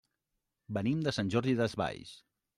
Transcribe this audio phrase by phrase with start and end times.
[0.77, 2.17] Venim de Sant Jordi Desvalls.